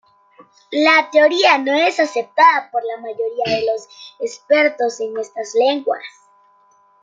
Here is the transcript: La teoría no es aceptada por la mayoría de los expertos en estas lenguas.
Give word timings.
La 0.71 1.11
teoría 1.11 1.59
no 1.59 1.75
es 1.75 1.99
aceptada 1.99 2.71
por 2.71 2.81
la 2.83 2.97
mayoría 2.97 3.55
de 3.55 3.67
los 3.71 3.87
expertos 4.19 4.99
en 4.99 5.15
estas 5.19 5.53
lenguas. 5.53 6.01